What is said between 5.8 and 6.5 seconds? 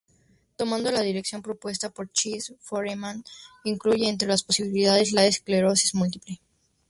múltiple.